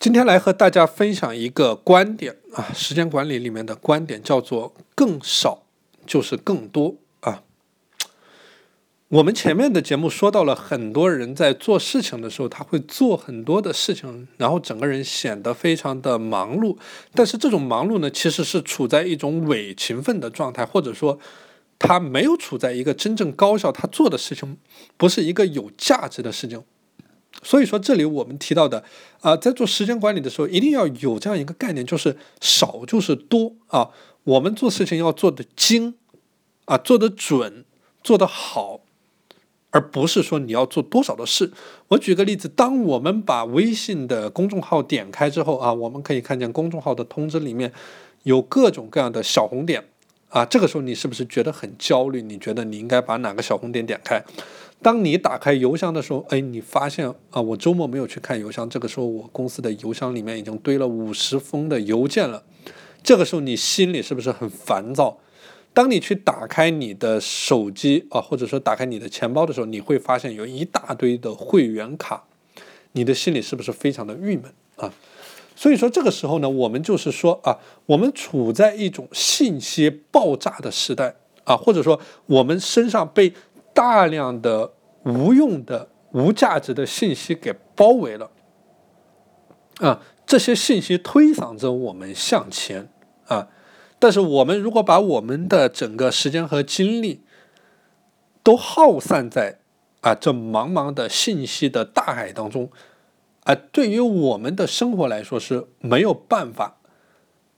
[0.00, 5.64] 今天来和大家分享一个观点啊，时间管理里面的观点叫做“更少
[6.06, 7.42] 就是更多”啊。
[9.08, 16.78] 我们前面的节目说到了，很多人在做事情的时候，他会做很多的事情，然后整个人显得非常的忙碌。
[17.12, 21.18] 但是这种忙碌呢，其实是处在一种伪勤奋的状态，或者说
[21.78, 24.56] 他没有处在一个真正高效，他做的事情
[24.96, 26.64] 不是一个有价值的事情。
[27.42, 28.84] 所以说，这里我们提到的
[29.20, 33.90] 啊，在做时间管理的时候，一定要有这样一个概念，就是少就是多啊。
[34.24, 35.94] 我们做事情要做的精
[36.66, 37.64] 啊，做的准，
[38.04, 38.80] 做得好，
[39.70, 41.50] 而不是说你要做多少的事。
[41.88, 47.72] 我举个例子，当我们把微信的公众号点开之后啊，我们可以看见公众号的通知里面
[48.24, 49.88] 有各种各样的小红点
[50.30, 50.44] 啊。
[50.46, 52.22] 这个时候你是不是觉得很焦虑？
[52.22, 54.24] 你觉得你应该把哪个小红点点开？
[54.82, 58.66] 当你打开邮箱的时候，哎，你发现啊，我周末没有去看邮箱。
[58.70, 62.42] 这个时候，我公司的邮箱里面已经堆了五十封的邮件了。
[63.02, 65.18] 这个时候，你心里是不是很烦躁？
[65.74, 72.24] 当你去打开你的手机啊，或者说打开你的钱包的时候，你会发现有一大堆的会员卡，
[72.92, 74.92] 你的心里是不是非常的郁闷啊？
[75.60, 83.34] 所以说，这个时候呢，我们就是说啊，我们处在一种信息爆炸的时代啊，或者说我们身上被。
[83.72, 84.72] 大量的
[85.04, 88.30] 无用的、无价值的信息给包围了，
[89.78, 92.90] 啊，这些信息推搡着我们向前
[93.26, 93.48] 啊，
[94.00, 97.22] 但是我们如果把我们的整个时间和精力
[98.42, 99.60] 都耗散在
[100.00, 102.70] 啊这茫茫的信息的大海当中，
[103.50, 106.76] 啊，对于我们的生活来说是没有办法。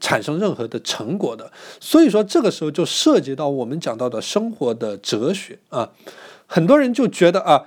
[0.00, 5.92] 产生任何的成果的，所以说这个时候就涉及到我们讲到的生活的哲学啊，
[6.46, 7.64] 很多人就觉得啊，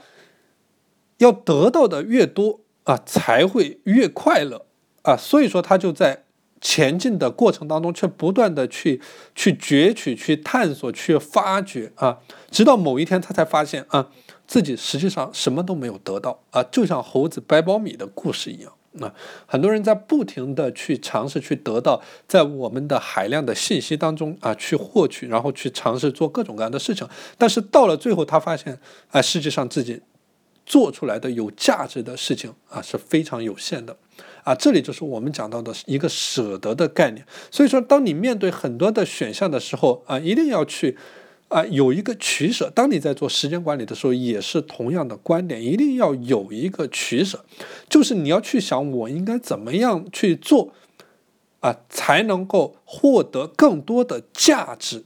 [1.18, 4.68] 要得到的越多啊，才会越快乐
[5.02, 6.26] 啊，所以说他就在
[6.60, 9.02] 前进的过程当中，却不断的去
[9.36, 12.18] 去攫取、去探索、去发掘啊，
[12.50, 14.10] 直到某一天他才发现啊，
[14.48, 18.72] 自己实际上什么都没有得到啊，就像猴子掰苞米的故事一样。
[19.00, 19.14] 那
[19.46, 28.80] 很多人在不停的去尝试去得到，在我们的海量的信息当中啊，去获取，然后去尝试做各种各样的事情，但是到了最后，他发现
[29.12, 30.02] 啊，实际上自己
[30.68, 33.98] 做出来的有价值的事情啊是非常有限的，
[34.44, 37.26] 啊，这里就是我们讲到的一个舍得的概念。
[37.50, 40.96] 所以说，当你面对很多的选项的时候啊，一定要去。
[41.50, 42.70] 啊，有一个取舍。
[42.76, 47.46] 当你在做时间管理的时候，也是同样的观点，一定要有一个取舍，
[47.88, 50.74] 就是你要去想，我应该怎么样去做，
[51.62, 55.06] 啊，才能够获得更多的价值，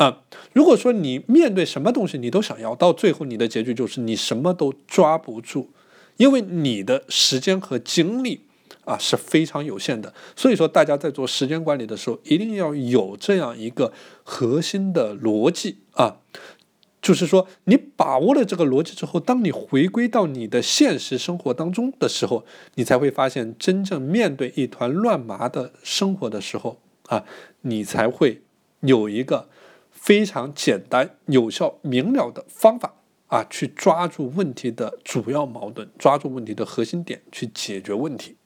[0.00, 0.22] 啊，
[0.54, 5.70] 如果说你面对什么东西你都想要，到最后你的结局就是你什么都抓不住，
[6.16, 8.46] 因为你的时间和精力。
[8.86, 13.92] 啊是非常有限的，所以说大家在做时间管理的时候，一定要有这样一个
[14.24, 16.16] 核心的逻辑啊，
[17.00, 22.44] 就是说你把握了这个逻辑之后，当你回归到你的现实生活当中的时候，
[22.74, 27.24] 你才会发现，真正面对一团乱麻的生活的时候啊，
[27.60, 28.42] 你才会
[28.80, 29.48] 有一个
[30.00, 32.94] 非常简单、有效、明了的方法
[33.26, 38.36] 啊，去抓住问题的主要矛盾，抓住问题的核心点，去解决问题。